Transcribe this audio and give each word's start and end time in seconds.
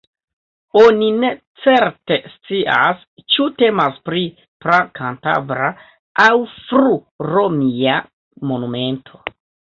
Oni 0.83 1.09
ne 1.23 1.27
certe 1.65 2.17
scias, 2.31 3.03
ĉu 3.35 3.47
temas 3.59 3.99
pri 4.09 4.23
pra-kantabra 4.67 5.69
aŭ 6.25 6.35
fru-romia 6.65 8.01
monumento. 8.53 9.25